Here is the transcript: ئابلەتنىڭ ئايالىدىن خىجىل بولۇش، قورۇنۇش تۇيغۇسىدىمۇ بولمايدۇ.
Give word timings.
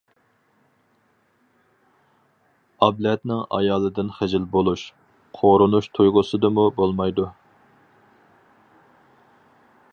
ئابلەتنىڭ 2.85 3.43
ئايالىدىن 3.57 4.09
خىجىل 4.17 4.49
بولۇش، 4.57 4.87
قورۇنۇش 5.41 5.91
تۇيغۇسىدىمۇ 5.99 6.67
بولمايدۇ. 6.81 7.29